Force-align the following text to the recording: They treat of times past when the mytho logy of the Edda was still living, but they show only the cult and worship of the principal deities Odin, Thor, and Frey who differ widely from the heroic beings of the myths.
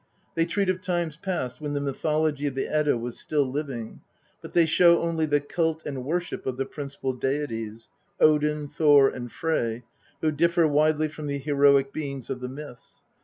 They 0.33 0.47
treat 0.47 0.67
of 0.67 0.81
times 0.81 1.15
past 1.15 1.61
when 1.61 1.73
the 1.73 1.79
mytho 1.79 2.23
logy 2.23 2.47
of 2.47 2.55
the 2.55 2.65
Edda 2.65 2.97
was 2.97 3.19
still 3.19 3.45
living, 3.45 4.01
but 4.41 4.53
they 4.53 4.65
show 4.65 4.99
only 5.03 5.27
the 5.27 5.39
cult 5.39 5.85
and 5.85 6.03
worship 6.03 6.47
of 6.47 6.57
the 6.57 6.65
principal 6.65 7.13
deities 7.13 7.87
Odin, 8.19 8.67
Thor, 8.67 9.09
and 9.09 9.31
Frey 9.31 9.83
who 10.21 10.31
differ 10.31 10.67
widely 10.67 11.07
from 11.07 11.27
the 11.27 11.37
heroic 11.37 11.93
beings 11.93 12.31
of 12.31 12.39
the 12.39 12.49
myths. 12.49 13.03